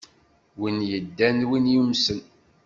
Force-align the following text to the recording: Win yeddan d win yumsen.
Win 0.59 0.77
yeddan 0.89 1.37
d 1.41 1.43
win 1.49 1.71
yumsen. 1.73 2.19